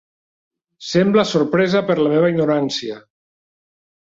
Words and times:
Sembla 0.91 1.25
sorpresa 1.33 1.83
per 1.91 1.99
la 2.01 2.09
meva 2.15 2.33
ignorància. 2.35 2.99